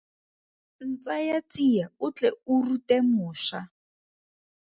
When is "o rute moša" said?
2.51-3.61